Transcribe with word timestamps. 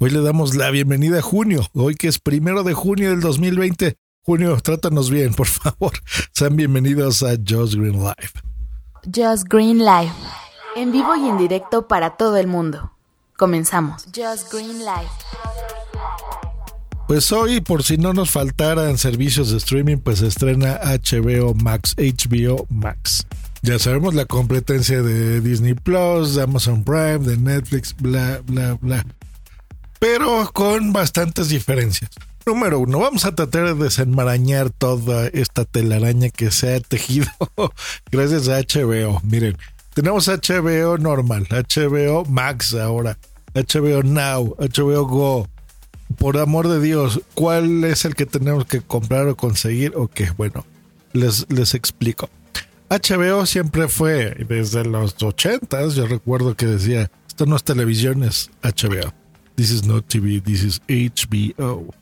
Hoy 0.00 0.10
le 0.10 0.20
damos 0.22 0.56
la 0.56 0.70
bienvenida 0.70 1.20
a 1.20 1.22
junio, 1.22 1.64
hoy 1.72 1.94
que 1.94 2.08
es 2.08 2.18
primero 2.18 2.64
de 2.64 2.74
junio 2.74 3.10
del 3.10 3.20
2020. 3.20 3.96
Junio, 4.22 4.58
trátanos 4.60 5.08
bien, 5.08 5.32
por 5.34 5.46
favor. 5.46 5.92
Sean 6.32 6.56
bienvenidos 6.56 7.22
a 7.22 7.36
Just 7.36 7.74
Green 7.74 8.00
Live. 8.00 8.32
Just 9.04 9.44
Green 9.48 9.78
Live, 9.78 10.10
en 10.74 10.90
vivo 10.90 11.14
y 11.14 11.28
en 11.28 11.38
directo 11.38 11.86
para 11.86 12.16
todo 12.16 12.36
el 12.38 12.48
mundo. 12.48 12.90
Comenzamos. 13.36 14.04
Just 14.06 14.52
Green 14.52 14.80
Live. 14.80 15.10
Pues 17.06 17.30
hoy, 17.30 17.60
por 17.60 17.84
si 17.84 17.96
no 17.96 18.12
nos 18.12 18.32
faltaran 18.32 18.98
servicios 18.98 19.52
de 19.52 19.58
streaming, 19.58 19.98
pues 19.98 20.22
estrena 20.22 20.80
HBO 20.82 21.54
Max, 21.54 21.94
HBO 21.96 22.66
Max. 22.68 23.26
Ya 23.62 23.78
sabemos 23.78 24.14
la 24.14 24.24
competencia 24.24 25.02
de 25.02 25.40
Disney 25.40 25.74
Plus, 25.74 26.34
de 26.34 26.42
Amazon 26.42 26.82
Prime, 26.82 27.20
de 27.20 27.36
Netflix, 27.36 27.94
bla, 27.96 28.40
bla, 28.44 28.74
bla. 28.80 29.06
Pero 30.04 30.50
con 30.52 30.92
bastantes 30.92 31.48
diferencias. 31.48 32.10
Número 32.44 32.78
uno, 32.78 32.98
vamos 32.98 33.24
a 33.24 33.34
tratar 33.34 33.74
de 33.74 33.84
desenmarañar 33.84 34.68
toda 34.68 35.28
esta 35.28 35.64
telaraña 35.64 36.28
que 36.28 36.50
se 36.50 36.74
ha 36.74 36.80
tejido 36.80 37.26
gracias 38.12 38.48
a 38.48 38.58
HBO. 38.58 39.22
Miren, 39.22 39.56
tenemos 39.94 40.28
HBO 40.28 40.98
normal, 40.98 41.48
HBO 41.48 42.26
Max 42.26 42.74
ahora, 42.74 43.16
HBO 43.54 44.02
Now, 44.02 44.54
HBO 44.58 45.06
Go. 45.06 45.48
Por 46.18 46.36
amor 46.36 46.68
de 46.68 46.82
Dios, 46.82 47.22
¿cuál 47.32 47.82
es 47.84 48.04
el 48.04 48.14
que 48.14 48.26
tenemos 48.26 48.66
que 48.66 48.82
comprar 48.82 49.26
o 49.28 49.38
conseguir 49.38 49.94
o? 49.96 50.10
Bueno, 50.36 50.66
les, 51.14 51.50
les 51.50 51.72
explico. 51.72 52.28
HBO 52.90 53.46
siempre 53.46 53.88
fue, 53.88 54.36
desde 54.46 54.84
los 54.84 55.14
ochentas, 55.22 55.94
yo 55.94 56.06
recuerdo 56.06 56.56
que 56.56 56.66
decía, 56.66 57.10
esto 57.26 57.46
no 57.46 57.56
es 57.56 57.64
televisión, 57.64 58.22
es 58.22 58.50
HBO. 58.62 59.23
This 59.56 59.70
is 59.70 59.84
not 59.84 60.06
TV, 60.08 60.42
this 60.42 60.64
is 60.64 60.80
HBO. 60.88 61.94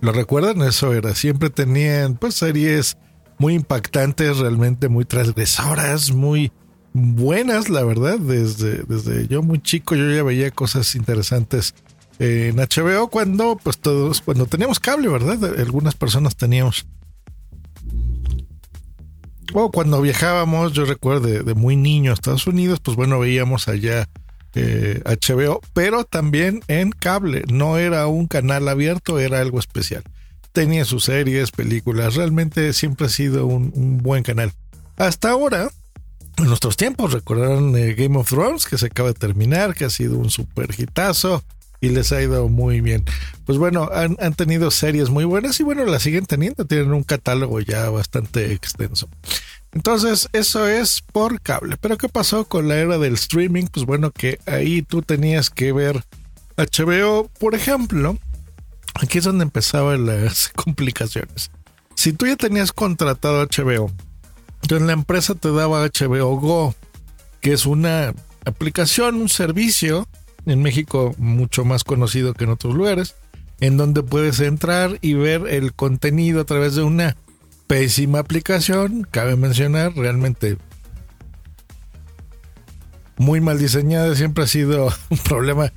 ¿Lo 0.00 0.12
recuerdan? 0.12 0.62
Eso 0.62 0.92
era. 0.92 1.14
Siempre 1.14 1.50
tenían 1.50 2.16
pues 2.16 2.34
series 2.34 2.96
muy 3.38 3.54
impactantes, 3.54 4.38
realmente 4.38 4.88
muy 4.88 5.04
transgresoras, 5.04 6.12
muy 6.12 6.52
buenas, 6.92 7.68
la 7.68 7.82
verdad. 7.84 8.18
Desde, 8.18 8.84
desde 8.84 9.26
yo 9.26 9.42
muy 9.42 9.60
chico 9.60 9.96
yo 9.96 10.08
ya 10.10 10.22
veía 10.22 10.50
cosas 10.50 10.94
interesantes 10.94 11.74
en 12.18 12.56
HBO 12.56 13.08
cuando 13.08 13.58
pues 13.60 13.78
todos, 13.78 14.20
cuando 14.20 14.46
teníamos 14.46 14.78
cable, 14.78 15.08
¿verdad? 15.08 15.58
Algunas 15.58 15.94
personas 15.94 16.36
teníamos. 16.36 16.86
O 19.52 19.70
cuando 19.70 20.00
viajábamos, 20.00 20.72
yo 20.72 20.84
recuerdo 20.84 21.26
de, 21.26 21.42
de 21.42 21.54
muy 21.54 21.76
niño 21.76 22.10
a 22.10 22.14
Estados 22.14 22.46
Unidos, 22.46 22.80
pues 22.80 22.96
bueno, 22.96 23.18
veíamos 23.18 23.68
allá 23.68 24.08
HBO, 24.54 25.60
pero 25.72 26.04
también 26.04 26.62
en 26.68 26.90
cable. 26.90 27.44
No 27.50 27.78
era 27.78 28.06
un 28.06 28.26
canal 28.26 28.68
abierto, 28.68 29.18
era 29.18 29.40
algo 29.40 29.58
especial. 29.58 30.02
Tenía 30.52 30.84
sus 30.84 31.04
series, 31.04 31.50
películas, 31.50 32.14
realmente 32.14 32.72
siempre 32.72 33.06
ha 33.06 33.10
sido 33.10 33.46
un, 33.46 33.98
buen 33.98 34.22
canal. 34.22 34.52
Hasta 34.96 35.30
ahora, 35.30 35.70
en 36.36 36.44
nuestros 36.44 36.76
tiempos, 36.76 37.12
recordarán 37.12 37.74
eh, 37.76 37.94
Game 37.94 38.16
of 38.16 38.28
Thrones, 38.28 38.66
que 38.66 38.78
se 38.78 38.86
acaba 38.86 39.08
de 39.08 39.14
terminar, 39.14 39.74
que 39.74 39.84
ha 39.84 39.90
sido 39.90 40.16
un 40.16 40.30
super 40.30 40.68
hitazo 40.78 41.42
y 41.80 41.88
les 41.88 42.12
ha 42.12 42.22
ido 42.22 42.48
muy 42.48 42.80
bien. 42.80 43.04
Pues 43.44 43.58
bueno, 43.58 43.90
han, 43.92 44.16
han, 44.20 44.34
tenido 44.34 44.70
series 44.70 45.10
muy 45.10 45.24
buenas 45.24 45.58
y 45.60 45.64
bueno, 45.64 45.84
la 45.84 45.98
siguen 45.98 46.24
teniendo, 46.24 46.64
tienen 46.64 46.92
un 46.92 47.02
catálogo 47.02 47.60
ya 47.60 47.90
bastante 47.90 48.52
extenso. 48.52 49.08
Entonces, 49.74 50.28
eso 50.32 50.68
es 50.68 51.02
por 51.02 51.40
cable. 51.40 51.76
Pero 51.80 51.98
¿qué 51.98 52.08
pasó 52.08 52.44
con 52.44 52.68
la 52.68 52.76
era 52.76 52.96
del 52.96 53.14
streaming? 53.14 53.66
Pues 53.66 53.84
bueno, 53.84 54.12
que 54.12 54.38
ahí 54.46 54.82
tú 54.82 55.02
tenías 55.02 55.50
que 55.50 55.72
ver 55.72 56.04
HBO, 56.56 57.28
por 57.40 57.56
ejemplo. 57.56 58.16
Aquí 58.94 59.18
es 59.18 59.24
donde 59.24 59.42
empezaban 59.42 60.06
las 60.06 60.48
complicaciones. 60.54 61.50
Si 61.96 62.12
tú 62.12 62.26
ya 62.26 62.36
tenías 62.36 62.72
contratado 62.72 63.44
HBO, 63.44 63.90
entonces 64.62 64.86
la 64.86 64.92
empresa 64.92 65.34
te 65.34 65.50
daba 65.50 65.84
HBO 65.84 66.36
Go, 66.38 66.74
que 67.40 67.52
es 67.52 67.66
una 67.66 68.14
aplicación, 68.44 69.16
un 69.16 69.28
servicio 69.28 70.08
en 70.46 70.62
México 70.62 71.14
mucho 71.18 71.64
más 71.64 71.82
conocido 71.82 72.34
que 72.34 72.44
en 72.44 72.50
otros 72.50 72.74
lugares, 72.74 73.16
en 73.60 73.76
donde 73.76 74.02
puedes 74.02 74.38
entrar 74.40 74.98
y 75.00 75.14
ver 75.14 75.48
el 75.48 75.72
contenido 75.72 76.40
a 76.40 76.44
través 76.44 76.74
de 76.74 76.82
una 76.82 77.16
pésima 77.66 78.20
aplicación, 78.20 79.06
cabe 79.10 79.36
mencionar, 79.36 79.94
realmente 79.94 80.56
muy 83.16 83.40
mal 83.40 83.58
diseñada, 83.58 84.14
siempre 84.14 84.44
ha 84.44 84.46
sido 84.46 84.92
un 85.10 85.18
problema. 85.18 85.72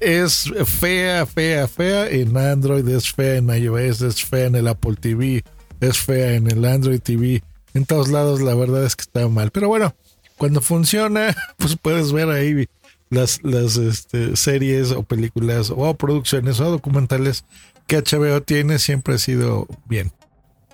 Es 0.00 0.52
fea, 0.66 1.26
fea, 1.26 1.66
fea 1.66 2.08
en 2.08 2.36
Android, 2.36 2.86
es 2.88 3.12
fea 3.12 3.36
en 3.36 3.48
iOS, 3.48 4.02
es 4.02 4.24
fea 4.24 4.46
en 4.46 4.54
el 4.54 4.68
Apple 4.68 4.94
TV, 4.94 5.44
es 5.80 5.98
fea 5.98 6.34
en 6.34 6.48
el 6.48 6.64
Android 6.64 7.00
TV. 7.00 7.42
En 7.74 7.84
todos 7.84 8.08
lados 8.08 8.40
la 8.40 8.54
verdad 8.54 8.84
es 8.84 8.94
que 8.94 9.02
está 9.02 9.26
mal. 9.26 9.50
Pero 9.50 9.68
bueno, 9.68 9.94
cuando 10.36 10.60
funciona, 10.60 11.34
pues 11.56 11.76
puedes 11.76 12.12
ver 12.12 12.28
ahí 12.30 12.68
las, 13.10 13.40
este, 13.44 14.36
series 14.36 14.92
o 14.92 15.02
películas 15.02 15.72
o 15.74 15.94
producciones 15.94 16.60
o 16.60 16.70
documentales 16.70 17.44
que 17.86 17.98
HBO 17.98 18.40
tiene, 18.42 18.78
siempre 18.78 19.14
ha 19.14 19.18
sido 19.18 19.66
bien. 19.86 20.12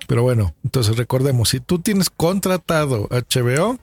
Pero 0.09 0.23
bueno, 0.23 0.55
entonces 0.63 0.97
recordemos, 0.97 1.49
si 1.49 1.59
tú 1.59 1.77
tienes 1.77 2.09
contratado 2.09 3.07
HBO, 3.11 3.77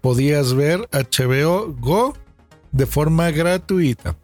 podías 0.00 0.54
ver 0.54 0.88
HBO 0.92 1.74
Go 1.80 2.16
de 2.70 2.86
forma 2.86 3.32
gratuita, 3.32 4.16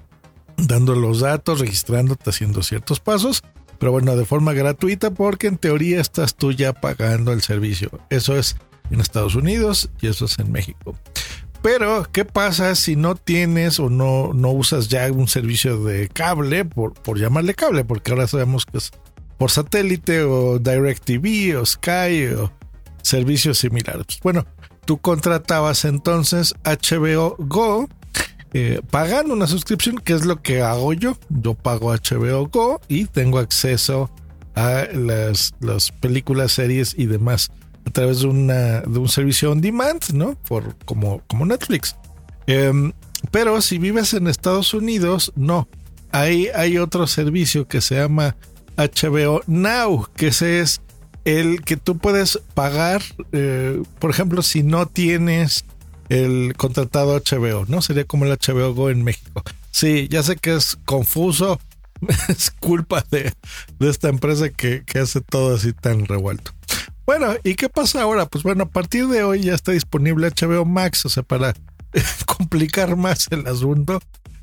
dando 0.57 0.95
los 0.95 1.19
datos, 1.19 1.59
registrándote, 1.59 2.31
haciendo 2.31 2.63
ciertos 2.63 3.01
pasos, 3.01 3.43
pero 3.81 3.91
bueno, 3.91 4.15
de 4.15 4.27
forma 4.27 4.53
gratuita 4.53 5.11
porque 5.11 5.49
en 5.49 5.59
teoría 5.59 6.01
estás 6.01 6.37
tú 6.37 6.53
ya 6.53 6.73
pagando 6.73 7.33
el 7.33 7.43
servicio. 7.43 7.91
Eso 8.11 8.37
es 8.37 8.55
en 8.93 9.01
Estados 9.01 9.35
Unidos 9.35 9.91
y 10.01 10.07
eso 10.07 10.27
es 10.27 10.39
en 10.39 10.53
México. 10.53 10.95
Pero, 11.63 12.07
¿qué 12.13 12.25
pasa 12.25 12.77
si 12.77 12.95
no 12.95 13.17
tienes 13.17 13.81
o 13.81 13.91
no, 13.91 14.33
no 14.35 14.51
usas 14.53 14.89
ya 14.89 15.11
un 15.11 15.27
servicio 15.27 15.83
de 15.83 16.09
cable, 16.09 16.65
por, 16.65 16.95
por 16.95 17.19
llamarle 17.19 17.55
cable, 17.55 17.85
porque 17.85 18.13
ahora 18.13 18.29
sabemos 18.29 18.67
que 18.67 18.79
es 18.79 18.93
por 19.41 19.51
satélite 19.51 20.23
o 20.23 20.59
DirecTV 20.59 21.59
o 21.59 21.65
Sky 21.65 22.27
o 22.37 22.53
servicios 23.01 23.57
similares. 23.57 24.21
Bueno, 24.23 24.47
tú 24.85 24.99
contratabas 24.99 25.87
entonces 25.87 26.55
HBO 26.63 27.37
Go 27.39 27.89
eh, 28.53 28.83
pagando 28.91 29.33
una 29.33 29.47
suscripción, 29.47 29.97
que 29.97 30.13
es 30.13 30.27
lo 30.27 30.43
que 30.43 30.61
hago 30.61 30.93
yo. 30.93 31.17
Yo 31.31 31.55
pago 31.55 31.91
HBO 31.91 32.49
Go 32.49 32.83
y 32.87 33.07
tengo 33.07 33.39
acceso 33.39 34.11
a 34.55 34.85
las, 34.93 35.55
las 35.61 35.91
películas, 35.91 36.53
series 36.53 36.95
y 36.99 37.07
demás 37.07 37.51
a 37.87 37.91
través 37.93 38.21
de, 38.21 38.27
una, 38.27 38.83
de 38.83 38.99
un 38.99 39.09
servicio 39.09 39.53
on 39.53 39.63
demand, 39.63 40.03
¿no? 40.13 40.35
Por, 40.35 40.77
como, 40.85 41.23
como 41.29 41.47
Netflix. 41.47 41.97
Em, 42.47 42.93
pero 43.31 43.63
si 43.63 43.79
vives 43.79 44.13
en 44.13 44.27
Estados 44.27 44.75
Unidos, 44.75 45.33
no. 45.35 45.67
Ahí 46.13 46.49
hay 46.55 46.77
otro 46.77 47.07
servicio 47.07 47.67
que 47.67 47.81
se 47.81 47.95
llama 47.95 48.37
HBO 48.81 49.43
Now, 49.47 50.09
que 50.17 50.29
ese 50.29 50.61
es 50.61 50.81
el 51.25 51.63
que 51.63 51.77
tú 51.77 51.99
puedes 51.99 52.41
pagar, 52.55 53.03
eh, 53.33 53.83
por 53.99 54.11
ejemplo, 54.11 54.43
si 54.43 54.63
no 54.63 54.87
tienes 54.87 55.65
el 56.09 56.55
contratado 56.57 57.17
HBO, 57.17 57.67
¿no? 57.69 57.83
Sería 57.83 58.05
como 58.05 58.25
el 58.25 58.33
HBO 58.33 58.75
Go 58.75 58.91
en 58.91 59.05
México. 59.05 59.43
Sí, 59.71 60.09
ya 60.11 60.23
sé 60.23 60.37
que 60.37 60.55
es 60.55 60.77
confuso, 60.85 61.61
es 62.29 62.51
culpa 62.51 63.05
de, 63.11 63.33
esta 63.81 64.09
empresa 64.09 64.49
que, 64.49 64.83
que, 64.85 64.99
hace 64.99 65.21
todo 65.21 65.55
así 65.55 65.73
tan 65.73 66.07
revuelto. 66.07 66.53
Bueno, 67.07 67.35
¿y 67.45 67.55
qué 67.55 67.69
pasa 67.69 68.03
ahora? 68.03 68.27
Pues 68.27 68.45
bueno, 68.45 68.65
a 68.65 68.69
partir 68.69 69.07
de 69.09 69.23
hoy 69.23 69.43
ya 69.43 69.55
está 69.55 69.73
disponible 69.73 70.31
HBO 70.31 70.65
Max, 70.65 71.05
o 71.07 71.09
sea, 71.09 71.23
para 71.23 71.55
complicar 72.27 72.97
más 72.97 73.27
el 73.31 73.47
asunto, 73.47 74.01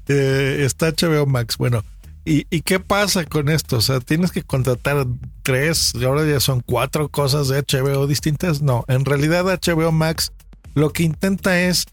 eh, 0.08 0.64
está 0.66 0.92
HBO 0.92 1.26
Max. 1.26 1.58
Bueno, 1.58 1.84
¿Y, 2.30 2.44
qué 2.64 2.82
pasa 2.82 3.24
con 3.24 3.48
esto? 3.48 3.78
O 3.78 3.82
sea, 3.82 4.02
tienes 4.02 4.34
que 4.34 4.44
contratar 4.44 5.08
tres, 5.44 5.94
y 5.96 6.04
ahora 6.04 6.26
ya 6.26 6.42
son 6.42 6.60
cuatro 6.60 7.08
cosas 7.08 7.48
de 7.48 7.62
HBO 7.62 8.06
distintas. 8.06 8.62
No, 8.62 8.84
en 8.90 9.06
realidad 9.06 9.46
HBO 9.46 9.94
Max 9.94 10.34
lo 10.74 10.92
que 10.92 11.04
intenta 11.04 11.62
es 11.62 11.86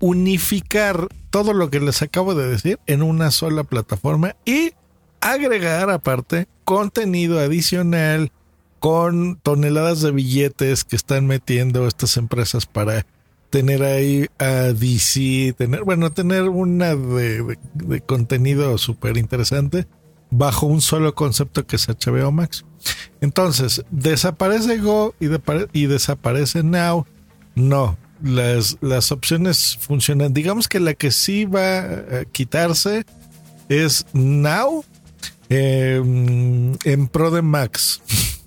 unificar 0.00 1.06
todo 1.30 1.52
lo 1.52 1.70
que 1.70 1.78
les 1.78 2.02
acabo 2.02 2.34
de 2.34 2.48
decir 2.48 2.80
en 2.86 3.04
una 3.04 3.30
sola 3.30 3.62
plataforma 3.62 4.34
y 4.44 4.72
agregar 5.20 5.90
aparte 5.90 6.48
contenido 6.64 7.38
adicional 7.38 8.32
con 8.80 9.36
toneladas 9.36 10.00
de 10.00 10.10
billetes 10.10 10.82
que 10.82 10.96
están 10.96 11.28
metiendo 11.28 11.86
estas 11.86 12.16
empresas 12.16 12.66
para 12.66 13.06
tener 13.50 13.82
ahí 13.82 14.26
a 14.38 14.72
DC, 14.72 15.54
tener, 15.56 15.84
bueno, 15.84 16.12
tener 16.12 16.44
una 16.44 16.94
de, 16.94 17.56
contenido 18.06 18.76
súper 18.78 19.16
interesante 19.16 19.86
bajo 20.30 20.66
un 20.66 20.80
solo 20.80 21.14
concepto 21.14 21.66
que 21.66 21.76
es 21.76 21.88
HBO 21.88 22.30
Max. 22.32 22.64
Entonces, 23.20 23.84
desaparece 23.90 24.78
Go 24.78 25.14
y, 25.20 25.28
y 25.72 25.86
desaparece 25.86 26.62
Now. 26.62 27.06
No, 27.54 27.96
las, 28.22 28.76
las 28.80 29.10
opciones 29.12 29.76
funcionan. 29.80 30.32
Digamos 30.32 30.68
que 30.68 30.80
la 30.80 30.94
que 30.94 31.10
sí 31.10 31.44
va 31.44 31.80
a 31.80 32.24
quitarse 32.30 33.04
es 33.68 34.06
Now 34.12 34.84
em, 35.48 36.76
en 36.84 37.08
Pro 37.08 37.30
de 37.30 37.42
Max. 37.42 38.02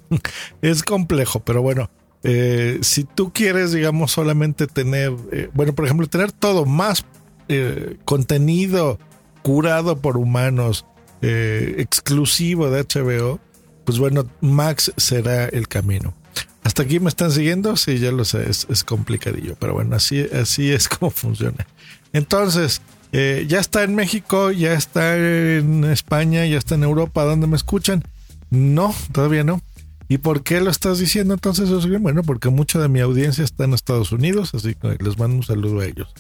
es 0.61 0.83
complejo, 0.83 1.39
pero 1.41 1.61
bueno. 1.61 1.89
Eh, 2.23 2.79
si 2.81 3.03
tú 3.03 3.31
quieres, 3.33 3.71
digamos, 3.71 4.11
solamente 4.11 4.67
tener, 4.67 5.13
eh, 5.31 5.49
bueno, 5.53 5.73
por 5.73 5.85
ejemplo, 5.85 6.07
tener 6.07 6.31
todo 6.31 6.65
más 6.65 7.03
eh, 7.47 7.97
contenido 8.05 8.99
curado 9.41 9.97
por 9.97 10.17
humanos, 10.17 10.85
exclusivo 11.23 12.71
de 12.71 12.83
HBO, 12.83 13.39
pues 13.85 13.99
bueno, 13.99 14.25
Max 14.41 14.91
será 14.97 15.45
el 15.45 15.67
camino. 15.67 16.15
Hasta 16.63 16.81
aquí 16.81 16.99
me 16.99 17.09
están 17.09 17.31
siguiendo, 17.31 17.77
sí, 17.77 17.99
ya 17.99 18.11
lo 18.11 18.25
sé, 18.25 18.49
es, 18.49 18.83
complicadillo, 18.83 19.55
pero 19.59 19.73
bueno, 19.73 19.95
así, 19.95 20.19
así 20.19 20.71
es 20.71 20.89
como 20.89 21.11
funciona. 21.11 21.67
Entonces, 22.11 22.81
ya 23.11 23.59
está 23.59 23.83
en 23.83 23.93
México, 23.93 24.51
ya 24.51 24.73
está 24.73 25.15
en 25.15 25.83
España, 25.83 26.45
ya 26.47 26.57
está 26.57 26.73
en 26.73 26.83
Europa, 26.83 27.23
¿dónde 27.23 27.45
me 27.45 27.55
escuchan? 27.55 28.03
No, 28.49 28.93
todavía 29.11 29.43
no. 29.43 29.61
¿Y 30.11 30.17
por 30.17 30.43
qué 30.43 30.59
lo 30.59 30.69
estás 30.69 30.99
diciendo 30.99 31.33
entonces, 31.33 31.69
Bueno, 32.01 32.21
porque 32.23 32.49
mucha 32.49 32.79
de 32.79 32.89
mi 32.89 32.99
audiencia 32.99 33.45
está 33.45 33.63
en 33.63 33.73
Estados 33.73 34.11
Unidos, 34.11 34.53
así 34.53 34.75
que 34.75 34.97
les 35.01 35.17
mando 35.17 35.37
un 35.37 35.43
saludo 35.43 35.79
a 35.79 35.85
ellos. 35.85 36.13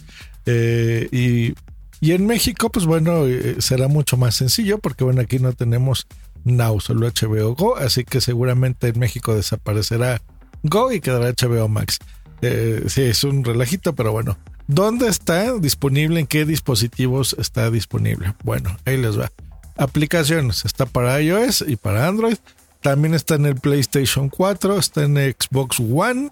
Eh, 0.45 1.09
y, 1.11 1.55
y, 1.99 2.13
en 2.13 2.25
México, 2.25 2.69
pues 2.69 2.85
bueno, 2.85 3.25
eh, 3.27 3.57
será 3.59 3.89
mucho 3.89 4.15
más 4.15 4.35
sencillo, 4.35 4.77
porque 4.77 5.03
bueno, 5.03 5.19
aquí 5.19 5.39
no 5.39 5.51
tenemos 5.51 6.07
Now, 6.45 6.79
solo 6.79 7.05
HBO 7.05 7.53
Go, 7.53 7.75
así 7.75 8.05
que 8.05 8.21
seguramente 8.21 8.87
en 8.87 8.97
México 8.97 9.35
desaparecerá 9.35 10.21
Go 10.63 10.93
y 10.93 11.01
quedará 11.01 11.29
HBO 11.29 11.67
Max. 11.67 11.99
Eh, 12.41 12.85
sí, 12.87 13.01
es 13.01 13.25
un 13.25 13.43
relajito, 13.43 13.93
pero 13.93 14.13
bueno. 14.13 14.37
¿Dónde 14.67 15.09
está 15.09 15.51
disponible? 15.57 16.21
¿En 16.21 16.27
qué 16.27 16.45
dispositivos 16.45 17.35
está 17.37 17.69
disponible? 17.69 18.35
Bueno, 18.45 18.73
ahí 18.85 18.95
les 18.95 19.19
va. 19.19 19.29
Aplicaciones. 19.75 20.63
Está 20.63 20.85
para 20.85 21.21
iOS 21.21 21.65
y 21.67 21.75
para 21.75 22.07
Android. 22.07 22.37
También 22.81 23.13
está 23.13 23.35
en 23.35 23.45
el 23.45 23.55
PlayStation 23.55 24.29
4, 24.29 24.77
está 24.77 25.03
en 25.03 25.15
Xbox 25.15 25.79
One, 25.79 26.31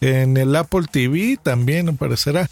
en 0.00 0.36
el 0.36 0.54
Apple 0.56 0.86
TV 0.90 1.38
también 1.42 1.88
aparecerá. 1.88 2.48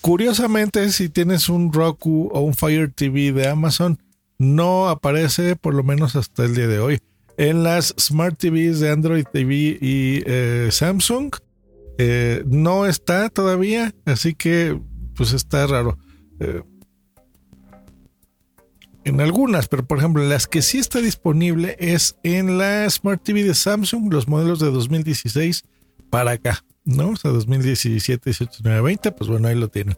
Curiosamente, 0.00 0.90
si 0.90 1.08
tienes 1.08 1.48
un 1.48 1.72
Roku 1.72 2.28
o 2.32 2.40
un 2.40 2.54
Fire 2.54 2.92
TV 2.92 3.32
de 3.32 3.48
Amazon, 3.48 3.98
no 4.38 4.88
aparece 4.88 5.56
por 5.56 5.74
lo 5.74 5.82
menos 5.82 6.14
hasta 6.14 6.44
el 6.44 6.54
día 6.54 6.68
de 6.68 6.78
hoy. 6.78 7.00
En 7.36 7.64
las 7.64 7.94
Smart 7.98 8.38
TVs 8.38 8.80
de 8.80 8.90
Android 8.90 9.24
TV 9.32 9.54
y 9.80 10.22
eh, 10.26 10.68
Samsung 10.70 11.34
eh, 11.98 12.44
no 12.46 12.86
está 12.86 13.28
todavía, 13.28 13.92
así 14.04 14.34
que 14.34 14.78
pues 15.16 15.32
está 15.32 15.66
raro. 15.66 15.98
Eh, 16.38 16.62
en 19.04 19.20
algunas, 19.20 19.68
pero 19.68 19.84
por 19.84 19.98
ejemplo, 19.98 20.24
las 20.24 20.46
que 20.46 20.62
sí 20.62 20.78
está 20.78 21.00
disponible 21.00 21.76
es 21.78 22.16
en 22.22 22.58
la 22.58 22.88
Smart 22.88 23.22
TV 23.22 23.44
de 23.44 23.54
Samsung, 23.54 24.12
los 24.12 24.28
modelos 24.28 24.60
de 24.60 24.70
2016 24.70 25.64
para 26.10 26.32
acá, 26.32 26.64
¿no? 26.84 27.10
O 27.10 27.16
sea, 27.16 27.30
2017, 27.30 28.30
18, 28.30 28.50
19, 28.62 28.80
20, 28.80 29.12
pues 29.12 29.28
bueno, 29.28 29.48
ahí 29.48 29.54
lo 29.54 29.68
tienen. 29.68 29.96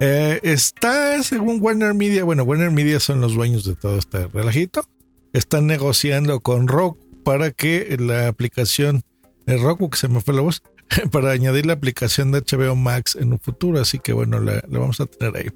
Eh, 0.00 0.40
está, 0.42 1.22
según 1.22 1.58
Warner 1.60 1.94
Media, 1.94 2.24
bueno, 2.24 2.42
Warner 2.42 2.70
Media 2.70 3.00
son 3.00 3.20
los 3.20 3.34
dueños 3.34 3.64
de 3.64 3.74
todo 3.74 3.98
este 3.98 4.26
relajito. 4.28 4.84
Están 5.32 5.66
negociando 5.66 6.40
con 6.40 6.68
Roku 6.68 6.98
para 7.24 7.52
que 7.52 7.96
la 7.98 8.28
aplicación, 8.28 9.02
el 9.46 9.62
Roku, 9.62 9.88
que 9.88 9.98
se 9.98 10.08
me 10.08 10.20
fue 10.20 10.34
la 10.34 10.42
voz, 10.42 10.62
para 11.10 11.30
añadir 11.30 11.66
la 11.66 11.72
aplicación 11.74 12.32
de 12.32 12.40
HBO 12.40 12.76
Max 12.76 13.16
en 13.18 13.32
un 13.32 13.38
futuro, 13.38 13.80
así 13.80 13.98
que 13.98 14.12
bueno, 14.12 14.40
la, 14.40 14.62
la 14.68 14.78
vamos 14.78 15.00
a 15.00 15.06
tener 15.06 15.36
ahí. 15.36 15.46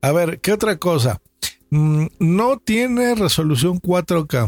A 0.00 0.10
ver, 0.10 0.40
¿qué 0.40 0.52
otra 0.52 0.76
cosa? 0.78 1.20
Mm, 1.72 2.08
no 2.18 2.58
tiene 2.58 3.14
resolución 3.14 3.80
4K. 3.80 4.46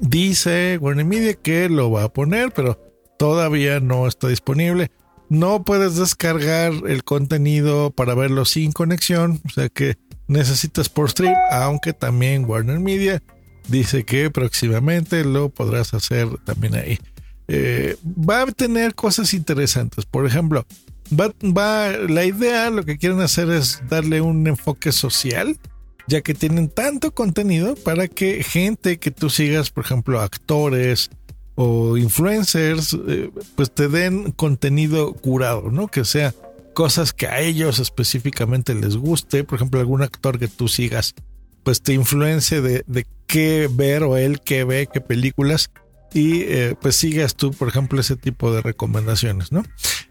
Dice 0.00 0.78
Warner 0.80 1.04
Media 1.04 1.34
que 1.34 1.68
lo 1.68 1.90
va 1.90 2.04
a 2.04 2.08
poner, 2.12 2.52
pero 2.52 2.80
todavía 3.18 3.80
no 3.80 4.06
está 4.06 4.28
disponible. 4.28 4.92
No 5.28 5.64
puedes 5.64 5.96
descargar 5.96 6.72
el 6.86 7.02
contenido 7.02 7.90
para 7.90 8.14
verlo 8.14 8.44
sin 8.44 8.70
conexión, 8.70 9.40
o 9.44 9.48
sea 9.48 9.68
que 9.68 9.96
necesitas 10.28 10.88
por 10.88 11.10
stream, 11.10 11.34
aunque 11.50 11.92
también 11.92 12.44
Warner 12.44 12.78
Media 12.78 13.20
dice 13.66 14.04
que 14.04 14.30
próximamente 14.30 15.24
lo 15.24 15.48
podrás 15.48 15.94
hacer 15.94 16.28
también 16.44 16.76
ahí. 16.76 17.00
Eh, 17.48 17.96
va 18.06 18.42
a 18.42 18.46
tener 18.46 18.94
cosas 18.94 19.34
interesantes, 19.34 20.06
por 20.06 20.24
ejemplo, 20.24 20.64
va, 21.12 21.32
va, 21.42 21.90
la 22.08 22.24
idea, 22.24 22.70
lo 22.70 22.84
que 22.84 22.98
quieren 22.98 23.20
hacer 23.20 23.50
es 23.50 23.82
darle 23.88 24.20
un 24.20 24.46
enfoque 24.46 24.92
social 24.92 25.58
ya 26.06 26.20
que 26.20 26.34
tienen 26.34 26.68
tanto 26.68 27.12
contenido 27.12 27.74
para 27.74 28.08
que 28.08 28.42
gente 28.42 28.98
que 28.98 29.10
tú 29.10 29.30
sigas, 29.30 29.70
por 29.70 29.84
ejemplo, 29.84 30.20
actores 30.20 31.10
o 31.54 31.96
influencers, 31.96 32.96
eh, 33.08 33.30
pues 33.54 33.70
te 33.70 33.88
den 33.88 34.32
contenido 34.32 35.14
curado, 35.14 35.70
¿no? 35.70 35.88
Que 35.88 36.04
sea 36.04 36.34
cosas 36.74 37.12
que 37.12 37.26
a 37.26 37.40
ellos 37.40 37.78
específicamente 37.78 38.74
les 38.74 38.96
guste, 38.96 39.44
por 39.44 39.56
ejemplo, 39.56 39.80
algún 39.80 40.02
actor 40.02 40.38
que 40.38 40.48
tú 40.48 40.68
sigas, 40.68 41.14
pues 41.62 41.82
te 41.82 41.94
influencie 41.94 42.60
de, 42.60 42.84
de 42.86 43.06
qué 43.26 43.68
ver 43.70 44.02
o 44.02 44.16
él 44.16 44.40
qué 44.40 44.64
ve, 44.64 44.88
qué 44.92 45.00
películas 45.00 45.70
y 46.16 46.40
eh, 46.42 46.74
pues 46.80 46.96
sigas 46.96 47.36
tú, 47.36 47.50
por 47.50 47.68
ejemplo, 47.68 48.00
ese 48.00 48.16
tipo 48.16 48.50
de 48.50 48.62
recomendaciones, 48.62 49.52
¿no? 49.52 49.64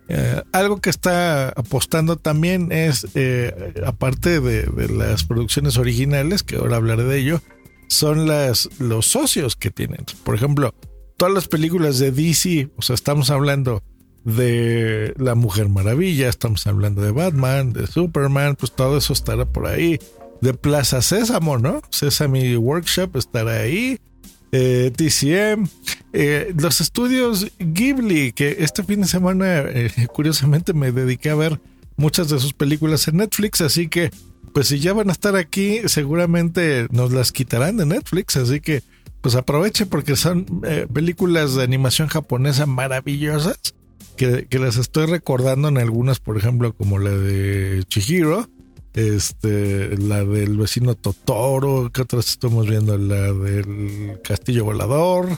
Eh, 0.08 0.44
algo 0.52 0.80
que 0.80 0.92
está 0.92 1.50
apostando 1.50 2.16
también 2.16 2.72
es, 2.72 3.08
eh, 3.16 3.74
aparte 3.86 4.40
de, 4.40 4.68
las 4.90 5.24
producciones 5.24 5.78
originales, 5.78 6.44
que 6.44 6.58
ahora 6.58 6.76
hablaré 6.76 7.06
de 7.06 7.18
ello, 7.18 7.42
son 7.88 8.28
las, 8.28 8.70
los 8.78 9.08
socios 9.08 9.56
que 9.56 9.72
tienen. 9.72 10.06
Por 10.24 10.36
ejemplo, 10.36 10.76
todas 11.18 11.34
las 11.34 11.48
películas 11.48 11.98
de 11.98 12.12
DC, 12.12 12.70
o 12.76 12.84
sea, 12.84 12.94
estamos 12.94 13.32
hablando 13.32 13.82
de 14.24 15.14
La 15.18 15.34
Mujer 15.34 15.70
Maravilla, 15.70 16.30
estamos 16.30 16.68
hablando 16.68 17.02
de 17.02 17.12
Batman, 17.12 17.74
de 17.74 17.88
Superman, 17.88 18.56
pues 18.56 18.72
todo 18.72 18.98
eso 18.98 19.14
estará 19.14 19.46
por 19.46 19.66
ahí. 19.66 20.00
De 20.42 20.54
Plaza 20.54 21.02
Sésamo, 21.02 21.58
¿no? 21.58 21.82
Sesame 21.90 22.58
Workshop 22.58 23.16
estará 23.16 23.62
ahí 23.62 24.00
eh, 24.56 24.92
TCM, 24.96 25.68
eh, 26.14 26.54
los 26.58 26.80
estudios 26.80 27.48
Ghibli, 27.60 28.32
que 28.32 28.58
este 28.60 28.84
fin 28.84 29.02
de 29.02 29.08
semana 29.08 29.60
eh, 29.60 29.92
curiosamente 30.14 30.74
me 30.74 30.92
dediqué 30.92 31.30
a 31.30 31.36
ver 31.36 31.60
muchas 31.98 32.30
de 32.30 32.40
sus 32.40 32.54
películas 32.54 33.08
en 33.08 33.18
Netflix, 33.18 33.62
así 33.62 33.88
que 33.88 34.12
pues 34.54 34.68
si 34.68 34.80
ya 34.80 34.94
van 34.94 35.10
a 35.10 35.12
estar 35.12 35.36
aquí, 35.36 35.82
seguramente 35.88 36.88
nos 36.90 37.12
las 37.12 37.34
quitarán 37.34 37.76
de 37.76 37.86
Netflix, 37.86 38.38
así 38.38 38.62
que 38.62 38.82
pues 39.20 39.36
aproveche 39.36 39.86
porque 39.86 40.16
son 40.16 40.46
eh, 40.64 40.88
películas 40.92 41.56
de 41.56 41.64
animación 41.64 42.08
japonesa 42.08 42.66
maravillosas, 42.66 43.76
que, 44.16 44.48
que 44.50 44.60
las 44.60 44.78
estoy 44.78 45.08
recordando 45.08 45.68
en 45.68 45.78
algunas, 45.78 46.20
por 46.20 46.38
ejemplo, 46.38 46.72
como 46.72 47.00
la 47.00 47.12
de 47.12 47.84
Chihiro, 47.90 48.48
este, 48.96 49.98
la 49.98 50.24
del 50.24 50.58
vecino 50.58 50.96
Totoro, 50.96 51.92
¿qué 51.94 52.02
otras 52.02 52.30
estamos 52.30 52.68
viendo? 52.68 52.98
La 52.98 53.34
del 53.34 54.20
Castillo 54.24 54.66
Volador, 54.66 55.38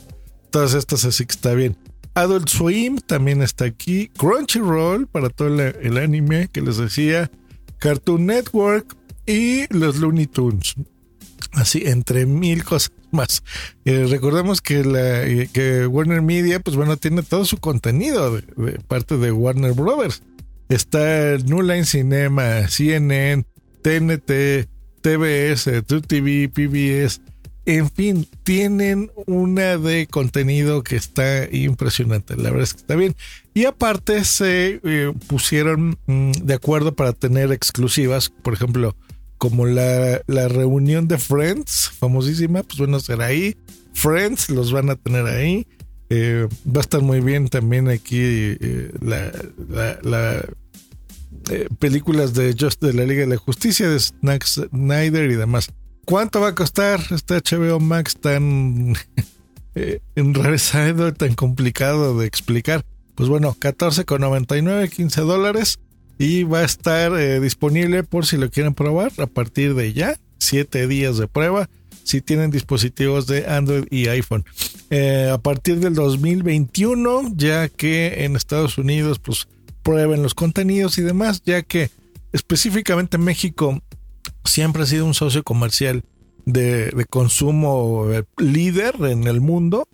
todas 0.52 0.74
estas 0.74 1.06
así 1.06 1.26
que 1.26 1.34
está 1.34 1.54
bien. 1.54 1.76
Adult 2.14 2.50
Swim 2.50 2.98
también 2.98 3.42
está 3.42 3.66
aquí, 3.66 4.10
Crunchyroll 4.18 5.08
para 5.08 5.30
todo 5.30 5.48
el, 5.48 5.98
anime 5.98 6.50
que 6.52 6.62
les 6.62 6.78
decía, 6.78 7.30
Cartoon 7.80 8.26
Network 8.28 8.96
y 9.26 9.72
los 9.74 9.98
Looney 9.98 10.28
Tunes. 10.28 10.76
Así, 11.54 11.84
entre 11.86 12.26
mil 12.26 12.64
cosas 12.64 12.92
más. 13.12 13.44
Eh, 13.86 14.06
recordemos 14.10 14.62
que, 14.62 14.84
la, 14.84 15.24
eh, 15.24 15.50
que 15.52 15.88
Warner 15.88 16.22
Media, 16.22 16.60
pues 16.60 16.76
bueno, 16.76 16.98
tiene 16.98 17.24
todo 17.24 17.46
su 17.46 17.58
contenido 17.58 18.36
de 18.36 18.80
parte 18.88 19.18
de 19.18 19.32
Warner 19.32 19.74
Brothers. 19.74 20.22
Está 20.70 21.38
New 21.38 21.62
Line 21.62 21.86
Cinema, 21.86 22.68
CNN, 22.68 23.46
TNT, 23.82 24.68
TBS, 25.02 25.84
True 25.86 26.02
TV, 26.02 26.50
PBS. 26.50 27.22
En 27.66 27.90
fin, 27.90 28.28
tienen 28.44 29.12
una 29.26 29.78
de 29.78 30.08
contenido 30.08 30.84
que 30.84 30.96
está 30.96 31.50
impresionante. 31.52 32.36
La 32.38 32.50
verdad 32.50 32.64
es 32.64 32.74
que 32.74 32.80
está 32.80 32.96
bien. 32.96 33.16
Y 33.54 33.66
aparte 33.66 34.24
se 34.24 34.80
eh, 34.84 35.14
pusieron 35.28 35.98
mm, 36.06 36.32
de 36.32 36.54
acuerdo 36.54 36.96
para 36.96 37.14
tener 37.14 37.52
exclusivas, 37.52 38.30
por 38.30 38.54
ejemplo, 38.54 38.96
como 39.38 39.66
la, 39.66 40.22
reunión 40.28 41.08
de 41.08 41.18
Friends, 41.18 41.92
famosísima, 42.00 42.64
pues 42.64 42.78
bueno, 42.80 43.00
será 43.00 43.26
ahí. 43.28 43.56
Friends 43.94 44.50
los 44.50 44.72
van 44.72 44.90
a 44.90 44.96
tener 44.96 45.26
ahí. 45.26 45.68
Eh, 46.10 46.48
va 46.66 46.80
a 46.80 46.82
estar 46.82 47.02
muy 47.02 47.20
bien 47.20 47.50
también 47.50 47.90
aquí 47.90 48.20
eh, 48.20 48.92
eh, 51.50 51.68
películas 51.80 52.34
de 52.34 52.56
Just 52.58 52.82
de 52.82 52.94
la 52.94 53.04
Liga 53.04 53.22
de 53.22 53.28
la 53.28 53.38
Justicia, 53.38 53.90
de 53.90 54.00
Snack 54.00 54.46
Snyder 54.46 55.30
y 55.30 55.36
demás. 55.36 55.70
¿Cuánto 56.06 56.40
va 56.40 56.50
a 56.50 56.56
costar 56.56 57.02
este 57.12 57.36
HBO 57.36 57.82
Max 57.82 58.16
tan 58.20 58.96
eh, 59.76 60.00
enrarezado, 60.16 61.14
tan 61.14 61.36
complicado 61.36 62.18
de 62.18 62.26
explicar? 62.26 62.86
Pues 63.16 63.28
bueno, 63.28 63.56
14,99, 63.60 64.90
15 64.90 65.22
dólares 65.22 65.80
y 66.20 66.44
va 66.44 66.60
a 66.60 66.66
estar 66.66 67.42
disponible 67.42 68.04
por 68.04 68.26
si 68.26 68.38
lo 68.38 68.50
quieren 68.50 68.74
probar 68.74 69.12
a 69.18 69.28
partir 69.28 69.76
de 69.76 69.94
ya, 69.94 70.18
siete 70.40 70.88
días 70.88 71.18
de 71.18 71.28
prueba 71.28 71.70
si 72.08 72.22
tienen 72.22 72.52
dispositivos 72.52 73.28
de 73.28 73.46
Android 73.48 73.86
y 73.92 74.08
iPhone. 74.08 74.46
Eh, 74.90 75.30
a 75.32 75.38
partir 75.38 75.80
del 75.80 75.96
2021, 75.96 77.34
ya 77.36 77.68
que 77.68 78.24
en 78.24 78.36
Estados 78.36 78.78
Unidos 78.78 79.20
pues 79.20 79.48
prueben 79.84 80.24
los 80.24 80.34
contenidos 80.34 80.98
y 80.98 81.02
demás, 81.02 81.42
ya 81.46 81.62
que 81.62 81.92
específicamente 82.32 83.18
México 83.18 83.82
siempre 84.46 84.84
ha 84.84 84.86
sido 84.86 85.06
un 85.06 85.14
socio 85.14 85.44
comercial 85.44 86.04
de, 86.46 87.06
consumo 87.10 88.08
eh, 88.12 88.24
líder 88.38 88.96
en 89.02 89.26
el 89.26 89.42
mundo. 89.42 89.88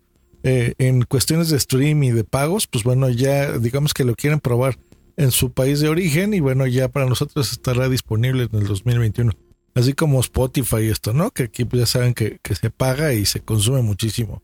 Eh, 0.46 0.74
en 0.78 1.04
cuestiones 1.04 1.50
de 1.50 1.58
stream 1.58 2.04
y 2.04 2.12
de 2.12 2.26
pagos, 2.26 2.68
pues 2.68 2.84
bueno, 2.84 3.10
ya 3.10 3.58
digamos 3.58 3.94
que 3.94 4.04
lo 4.04 4.14
quieren 4.14 4.42
probar 4.42 4.78
en 5.16 5.32
su 5.32 5.54
país 5.54 5.80
de 5.80 5.88
origen 5.88 6.34
y 6.34 6.42
bueno, 6.42 6.68
ya 6.68 6.90
para 6.90 7.06
nosotros 7.06 7.52
estará 7.54 7.88
disponible 7.88 8.50
en 8.52 8.60
el 8.60 8.68
2021. 8.68 9.32
Así 9.74 9.94
como 9.94 10.20
Spotify 10.20 10.82
y 10.82 10.90
esto, 10.90 11.14
¿no? 11.14 11.32
Que 11.32 11.44
aquí 11.44 11.64
pues 11.64 11.80
ya 11.80 11.86
saben 11.86 12.14
que, 12.14 12.40
se 12.44 12.70
paga 12.70 13.14
y 13.14 13.26
se 13.26 13.40
consume 13.40 13.82
muchísimo 13.82 14.42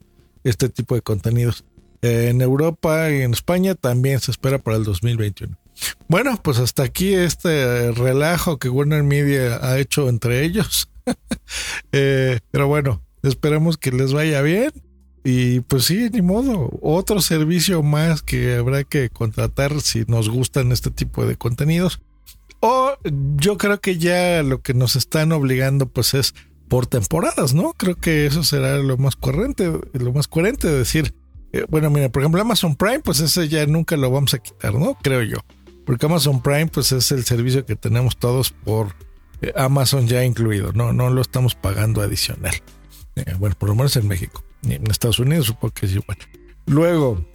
este 0.49 0.69
tipo 0.69 0.95
de 0.95 1.01
contenidos. 1.01 1.63
Eh, 2.01 2.29
en 2.29 2.41
Europa 2.41 3.11
y 3.11 3.21
en 3.21 3.33
España 3.33 3.75
también 3.75 4.19
se 4.19 4.31
espera 4.31 4.57
para 4.57 4.77
el 4.77 4.83
2021. 4.83 5.57
Bueno, 6.07 6.39
pues 6.41 6.59
hasta 6.59 6.83
aquí 6.83 7.13
este 7.13 7.91
relajo 7.91 8.57
que 8.57 8.69
Warner 8.69 9.03
Media 9.03 9.59
ha 9.61 9.79
hecho 9.79 10.09
entre 10.09 10.43
ellos. 10.43 10.89
Eh, 11.91 12.39
pero 12.51 12.67
bueno, 12.67 13.01
esperemos 13.23 13.79
que 13.79 13.91
les 13.91 14.13
vaya 14.13 14.43
bien. 14.43 14.71
Y 15.23 15.61
pues 15.61 15.85
sí, 15.85 16.09
ni 16.11 16.21
modo. 16.21 16.69
Otro 16.83 17.19
servicio 17.21 17.81
más 17.81 18.21
que 18.21 18.57
habrá 18.57 18.83
que 18.83 19.09
contratar 19.09 19.81
si 19.81 20.05
nos 20.07 20.29
gustan 20.29 20.71
este 20.71 20.91
tipo 20.91 21.25
de 21.25 21.35
contenidos. 21.35 21.99
O 22.59 22.95
yo 23.37 23.57
creo 23.57 23.79
que 23.79 23.97
ya 23.97 24.43
lo 24.43 24.61
que 24.61 24.73
nos 24.73 24.95
están 24.95 25.31
obligando 25.31 25.87
pues 25.87 26.13
es 26.13 26.35
por 26.69 26.87
temporadas, 26.87 27.53
¿no? 27.53 27.73
Creo 27.73 27.95
que 27.95 28.25
eso 28.25 28.43
será 28.43 28.77
lo 28.77 28.97
más 28.97 29.15
coherente, 29.15 29.71
lo 29.93 30.13
más 30.13 30.27
coherente 30.27 30.67
de 30.67 30.77
decir, 30.77 31.13
eh, 31.51 31.65
bueno, 31.67 31.89
mira, 31.89 32.09
por 32.09 32.21
ejemplo, 32.21 32.39
Amazon 32.39 32.75
Prime, 32.75 32.99
pues 32.99 33.19
ese 33.19 33.49
ya 33.49 33.65
nunca 33.65 33.97
lo 33.97 34.09
vamos 34.11 34.33
a 34.33 34.39
quitar, 34.39 34.75
¿no? 34.75 34.95
Creo 35.01 35.23
yo. 35.23 35.37
Porque 35.85 36.05
Amazon 36.05 36.41
Prime, 36.41 36.67
pues 36.67 36.91
es 36.91 37.11
el 37.11 37.25
servicio 37.25 37.65
que 37.65 37.75
tenemos 37.75 38.17
todos 38.17 38.51
por 38.51 38.95
eh, 39.41 39.51
Amazon 39.55 40.07
ya 40.07 40.23
incluido, 40.23 40.71
no, 40.71 40.93
no 40.93 41.09
lo 41.09 41.21
estamos 41.21 41.55
pagando 41.55 42.01
adicional. 42.01 42.55
Eh, 43.15 43.33
bueno, 43.39 43.55
por 43.57 43.69
lo 43.69 43.75
menos 43.75 43.95
en 43.97 44.07
México. 44.07 44.43
En 44.63 44.89
Estados 44.89 45.19
Unidos 45.19 45.47
supongo 45.47 45.73
que 45.73 45.87
sí, 45.87 45.99
bueno. 46.05 46.21
Luego, 46.67 47.25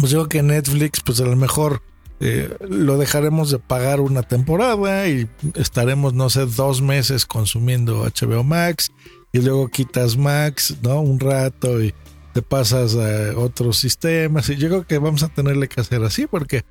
pues 0.00 0.10
digo 0.10 0.28
que 0.28 0.42
Netflix, 0.42 1.00
pues 1.00 1.20
a 1.20 1.24
lo 1.24 1.36
mejor 1.36 1.82
eh, 2.20 2.56
lo 2.68 2.96
dejaremos 2.96 3.50
de 3.50 3.58
pagar 3.58 4.00
una 4.00 4.22
temporada 4.22 5.08
y 5.08 5.28
estaremos, 5.56 6.14
no 6.14 6.30
sé, 6.30 6.46
dos 6.46 6.80
meses 6.80 7.26
consumiendo 7.26 8.04
HBO 8.04 8.44
Max 8.44 8.92
y 9.32 9.40
luego 9.40 9.68
quitas 9.68 10.16
Max, 10.16 10.76
¿no? 10.82 11.00
Un 11.00 11.18
rato 11.18 11.82
y 11.82 11.92
te 12.32 12.42
pasas 12.42 12.94
a 12.96 13.38
otros 13.38 13.78
sistemas 13.78 14.48
y 14.48 14.56
yo 14.56 14.68
creo 14.68 14.86
que 14.86 14.98
vamos 14.98 15.22
a 15.22 15.28
tenerle 15.28 15.68
que 15.68 15.80
hacer 15.80 16.02
así 16.02 16.26
porque 16.26 16.64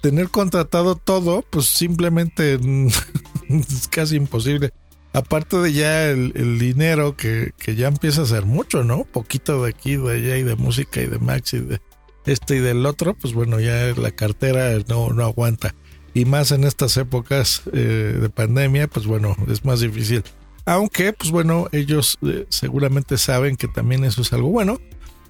tener 0.00 0.28
contratado 0.28 0.96
todo, 0.96 1.42
pues 1.48 1.66
simplemente 1.66 2.58
es 3.48 3.88
casi 3.88 4.16
imposible. 4.16 4.70
Aparte 5.12 5.56
de 5.56 5.72
ya 5.72 6.08
el, 6.08 6.58
dinero 6.60 7.16
que, 7.16 7.52
que, 7.58 7.74
ya 7.74 7.88
empieza 7.88 8.22
a 8.22 8.26
ser 8.26 8.46
mucho, 8.46 8.84
¿no? 8.84 9.04
Poquito 9.04 9.64
de 9.64 9.70
aquí, 9.70 9.96
de 9.96 10.12
allá 10.12 10.36
y 10.36 10.44
de 10.44 10.54
música 10.54 11.02
y 11.02 11.06
de 11.06 11.18
Max 11.18 11.54
y 11.54 11.58
de 11.58 11.80
este 12.26 12.56
y 12.56 12.58
del 12.60 12.86
otro, 12.86 13.14
pues 13.14 13.34
bueno, 13.34 13.60
ya 13.60 13.92
la 13.96 14.10
cartera 14.10 14.78
no, 14.88 15.10
no 15.10 15.24
aguanta. 15.24 15.74
Y 16.12 16.24
más 16.24 16.50
en 16.50 16.64
estas 16.64 16.96
épocas 16.96 17.62
eh, 17.72 18.18
de 18.20 18.30
pandemia, 18.30 18.88
pues 18.88 19.06
bueno, 19.06 19.36
es 19.48 19.64
más 19.64 19.80
difícil. 19.80 20.24
Aunque, 20.66 21.12
pues 21.12 21.30
bueno, 21.30 21.68
ellos 21.72 22.18
eh, 22.22 22.46
seguramente 22.48 23.16
saben 23.16 23.56
que 23.56 23.68
también 23.68 24.04
eso 24.04 24.22
es 24.22 24.32
algo 24.32 24.48
bueno. 24.48 24.80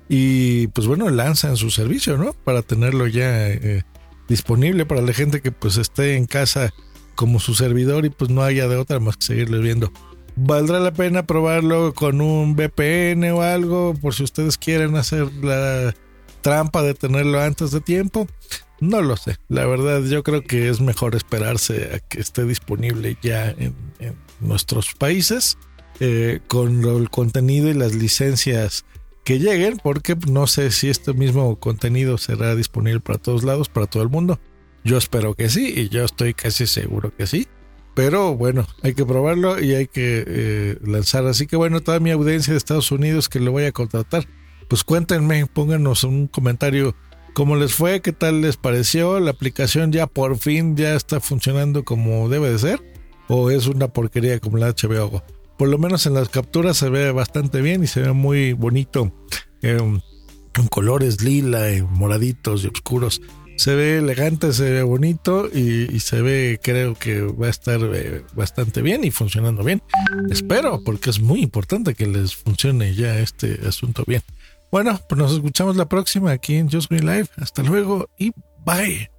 Y 0.09 0.67
pues 0.69 0.87
bueno, 0.87 1.09
lanzan 1.09 1.57
su 1.57 1.71
servicio, 1.71 2.19
¿no? 2.19 2.33
Para 2.33 2.63
tenerlo 2.63 3.07
ya 3.07 3.49
eh, 3.49 3.85
disponible 4.29 4.87
para 4.87 5.03
la 5.03 5.13
gente 5.13 5.41
que 5.41 5.53
pues 5.53 5.77
esté 5.77 6.17
en 6.17 6.27
casa 6.27 6.73
como 7.15 7.39
su 7.39 7.55
servidor 7.55 8.07
y 8.07 8.11
pues 8.11 8.31
no 8.31 8.43
haya 8.43 8.67
de 8.67 8.77
otra 8.77 8.99
más 8.99 9.17
que 9.19 9.27
seguirle 9.27 9.59
viendo. 9.59 9.93
Valdrá 10.37 10.81
la 10.81 10.93
pena 10.93 11.27
probarlo 11.27 11.95
con 11.95 12.21
un 12.21 12.57
VPN 12.57 13.31
o 13.33 13.43
algo 13.43 13.95
por 14.01 14.15
si 14.15 14.23
ustedes 14.23 14.57
quieren 14.57 14.97
hacer 14.97 15.33
la 15.35 15.95
trampa 16.41 16.83
de 16.83 16.95
tenerlo 16.95 17.41
antes 17.41 17.71
de 17.71 17.81
tiempo? 17.81 18.27
No 18.81 19.03
lo 19.03 19.17
sé. 19.17 19.37
La 19.49 19.67
verdad, 19.67 20.03
yo 20.03 20.23
creo 20.23 20.43
que 20.43 20.69
es 20.69 20.81
mejor 20.81 21.15
esperarse 21.15 21.95
a 21.95 21.99
que 21.99 22.21
esté 22.21 22.45
disponible 22.45 23.17
ya 23.23 23.51
en, 23.51 23.75
nuestros 24.41 24.95
países 24.95 25.59
eh, 26.01 26.41
con 26.47 26.83
el 26.83 27.11
contenido 27.11 27.69
y 27.69 27.75
las 27.75 27.95
licencias 27.95 28.87
que 29.23 29.39
lleguen, 29.39 29.79
porque 29.83 30.17
no 30.29 30.47
sé 30.47 30.71
si 30.71 30.89
este 30.89 31.13
mismo 31.13 31.57
contenido 31.61 32.17
será 32.17 32.55
disponible 32.55 33.01
para 33.01 33.19
todos 33.19 33.45
lados, 33.45 33.69
para 33.69 33.87
todo 33.87 34.03
el 34.03 34.09
mundo. 34.09 34.41
Yo 34.83 34.97
espero 34.97 35.35
que 35.35 35.51
sí, 35.51 35.75
y 35.77 35.89
yo 35.91 36.05
estoy 36.05 36.33
casi 36.33 36.67
seguro 36.67 37.15
que 37.15 37.27
sí. 37.27 37.47
Pero 37.95 38.35
bueno, 38.35 38.67
hay 38.83 38.95
que 38.95 39.05
probarlo 39.05 39.61
y 39.61 39.75
hay 39.75 39.87
que 39.87 40.25
eh. 40.27 40.79
Así 41.29 41.47
que 41.47 41.57
bueno, 41.57 41.81
toda 41.81 42.01
mi 42.01 42.11
audiencia 42.11 42.53
de 42.53 42.57
Estados 42.57 42.91
Unidos 42.93 43.29
que 43.29 43.41
lo 43.41 43.53
voy 43.53 43.65
a 43.65 43.73
contratar, 43.73 44.27
pues 44.71 44.85
cuéntenme, 44.85 45.47
pónganos 45.47 46.05
un 46.05 46.29
comentario 46.29 46.95
cómo 47.35 47.57
les 47.57 47.75
fue, 47.75 48.01
qué 48.03 48.13
tal 48.13 48.41
les 48.41 48.57
pareció, 48.57 49.19
la 49.19 49.33
aplicación 49.33 49.91
ya 49.91 50.07
por 50.07 50.39
fin 50.39 50.77
ya 50.77 50.95
está 50.95 51.19
funcionando 51.19 51.85
como 51.85 52.29
debe 52.29 52.51
de 52.51 52.59
ser 52.61 52.81
o 53.27 53.51
es 53.51 53.67
una 53.67 53.89
porquería 53.89 54.39
como 54.39 54.59
la 54.59 54.69
HBO. 54.69 55.25
Por 55.59 55.69
lo 55.69 55.77
menos 55.77 56.07
en 56.07 56.15
las 56.15 56.29
capturas 56.29 56.77
se 56.77 56.89
ve 56.89 57.11
bastante 57.11 57.61
bien 57.63 57.83
y 57.83 57.89
se 57.89 58.01
ve 58.01 58.13
muy 58.13 58.53
bonito 58.53 59.13
en 59.63 60.01
colores 60.71 61.21
lila 61.21 61.73
y 61.73 61.83
moraditos 61.83 62.63
y 62.63 62.69
oscuros. 62.69 63.21
Se 63.57 63.75
ve 63.75 63.99
elegante, 63.99 64.53
se 64.53 64.71
ve 64.71 64.83
bonito 64.85 65.49
y, 65.53 65.99
se 65.99 66.23
ve, 66.23 66.61
creo 66.63 66.95
que 66.95 67.23
va 67.23 67.49
a 67.49 67.51
estar 67.51 67.81
eh, 67.93 68.23
bastante 68.35 68.83
bien 68.83 69.03
y 69.03 69.11
funcionando 69.11 69.65
bien. 69.65 69.83
Espero, 70.31 70.83
porque 70.85 71.11
es 71.11 71.21
muy 71.21 71.43
importante 71.43 71.95
que 71.95 72.07
les 72.07 72.37
funcione 72.37 72.95
ya 72.95 73.19
este 73.19 73.59
asunto 73.67 74.05
bien. 74.07 74.23
Bueno, 74.71 75.01
pues 75.09 75.19
nos 75.19 75.33
escuchamos 75.33 75.77
la 75.77 75.89
próxima 75.89 76.31
aquí 76.31 76.57
en 76.57 76.71
Just 76.71 76.91
Green 76.91 77.07
Live. 77.07 77.29
Hasta 77.37 77.63
luego 77.63 78.09
y 78.17 78.33
bye. 78.65 79.11